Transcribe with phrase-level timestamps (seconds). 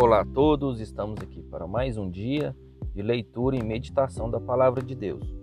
[0.00, 2.54] Olá a todos, estamos aqui para mais um dia
[2.94, 5.34] de leitura e meditação da palavra de Deus.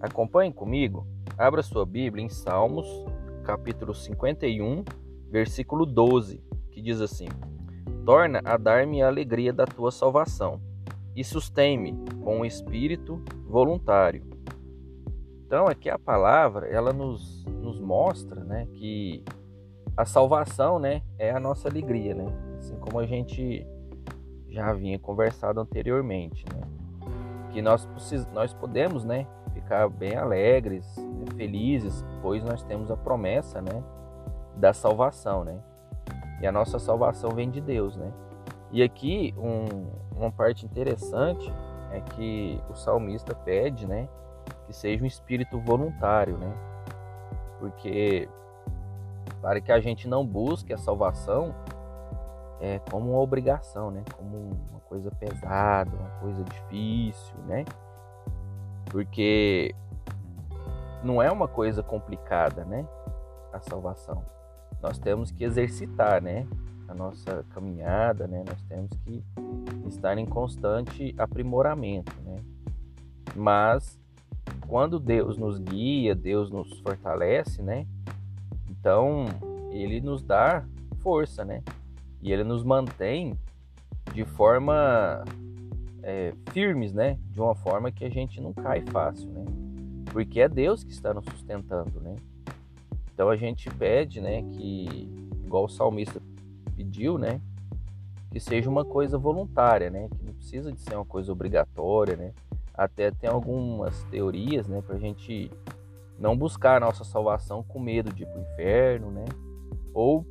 [0.00, 1.06] Acompanhe comigo,
[1.36, 2.88] abra sua Bíblia em Salmos,
[3.44, 4.82] capítulo 51,
[5.30, 7.28] versículo 12, que diz assim:
[8.06, 10.58] Torna a dar-me a alegria da tua salvação
[11.14, 14.22] e sustém-me com o um espírito voluntário.
[15.44, 19.22] Então, aqui a palavra, ela nos, nos mostra né, que
[19.94, 22.24] a salvação né, é a nossa alegria, né?
[22.56, 23.66] Assim como a gente
[24.50, 26.60] já havia conversado anteriormente, né?
[27.52, 27.88] Que nós,
[28.32, 33.82] nós podemos, né, ficar bem alegres, né, felizes, pois nós temos a promessa, né,
[34.56, 35.58] da salvação, né?
[36.40, 38.12] E a nossa salvação vem de Deus, né?
[38.70, 41.52] E aqui um, uma parte interessante
[41.90, 44.08] é que o salmista pede, né,
[44.66, 46.52] que seja um espírito voluntário, né?
[47.58, 48.28] Porque
[49.40, 51.54] para que a gente não busque a salvação
[52.60, 54.02] é, como uma obrigação, né?
[54.16, 57.64] Como uma coisa pesada, uma coisa difícil, né?
[58.86, 59.74] Porque
[61.02, 62.86] não é uma coisa complicada, né?
[63.52, 64.24] A salvação.
[64.82, 66.46] Nós temos que exercitar, né?
[66.88, 68.44] A nossa caminhada, né?
[68.46, 69.22] Nós temos que
[69.86, 72.36] estar em constante aprimoramento, né?
[73.34, 73.98] Mas
[74.66, 77.86] quando Deus nos guia, Deus nos fortalece, né?
[78.68, 79.26] Então
[79.70, 80.64] ele nos dá
[81.00, 81.62] força, né?
[82.20, 83.38] E ele nos mantém
[84.12, 85.24] de forma
[86.02, 87.18] é, firmes, né?
[87.30, 89.44] De uma forma que a gente não cai fácil, né?
[90.12, 92.16] Porque é Deus que está nos sustentando, né?
[93.12, 94.42] Então a gente pede, né?
[94.42, 95.10] Que,
[95.44, 96.20] igual o salmista
[96.76, 97.40] pediu, né?
[98.30, 100.08] Que seja uma coisa voluntária, né?
[100.08, 102.32] Que não precisa de ser uma coisa obrigatória, né?
[102.72, 104.82] Até tem algumas teorias, né?
[104.82, 105.50] Pra gente
[106.18, 109.24] não buscar a nossa salvação com medo de ir pro inferno, né?
[109.92, 110.24] Ou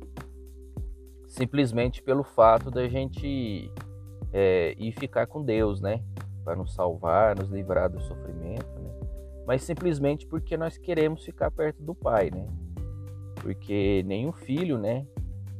[1.28, 3.70] simplesmente pelo fato da gente
[4.32, 6.02] é, ir ficar com Deus, né?
[6.42, 8.90] Para nos salvar, nos livrar do sofrimento, né?
[9.46, 12.46] Mas simplesmente porque nós queremos ficar perto do Pai, né?
[13.36, 15.06] Porque nenhum filho, né?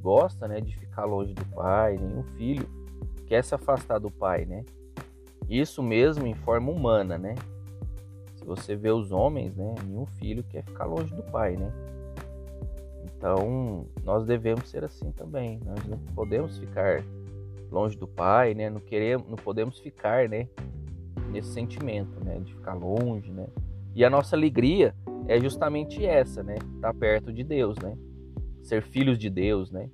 [0.00, 0.60] Gosta, né?
[0.60, 2.68] De ficar longe do Pai, nenhum filho
[3.26, 4.64] quer se afastar do Pai, né?
[5.48, 7.34] Isso mesmo em forma humana, né?
[8.36, 9.74] Se você vê os homens, né?
[9.84, 11.70] Nenhum filho quer ficar longe do Pai, né?
[13.18, 15.60] Então, nós devemos ser assim também.
[15.66, 17.04] Nós não podemos ficar
[17.68, 18.70] longe do Pai, né?
[18.70, 20.48] Não queremos, não podemos ficar, né?
[21.32, 22.38] Nesse sentimento, né?
[22.38, 23.48] De ficar longe, né?
[23.92, 24.94] E a nossa alegria
[25.26, 26.54] é justamente essa, né?
[26.54, 27.98] Estar tá perto de Deus, né?
[28.62, 29.90] Ser filhos de Deus, né?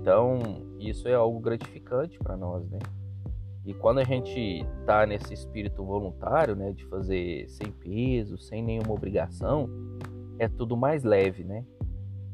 [0.00, 0.38] Então,
[0.78, 2.78] isso é algo gratificante para nós, né?
[3.66, 8.92] E quando a gente tá nesse espírito voluntário, né, de fazer sem peso, sem nenhuma
[8.92, 9.68] obrigação,
[10.38, 11.64] é tudo mais leve, né?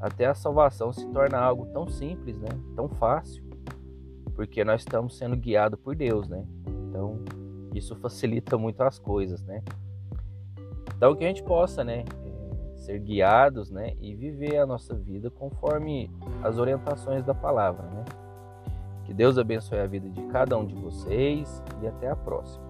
[0.01, 2.49] Até a salvação se torna algo tão simples, né?
[2.77, 3.43] Tão fácil,
[4.35, 6.45] porque nós estamos sendo guiados por Deus, né?
[6.89, 7.19] Então,
[7.75, 9.63] isso facilita muito as coisas, né?
[10.97, 12.05] Então, que a gente possa, né?
[12.25, 13.95] É, ser guiados, né?
[14.01, 16.11] E viver a nossa vida conforme
[16.43, 18.05] as orientações da palavra, né?
[19.05, 22.68] Que Deus abençoe a vida de cada um de vocês e até a próxima.